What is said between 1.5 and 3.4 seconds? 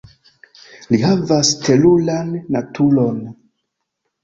teruran naturon.